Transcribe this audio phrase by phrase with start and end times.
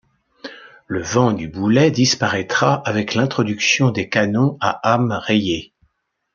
[0.87, 5.75] Le vent du boulet disparaitra avec l'introduction des canons à âmes rayées.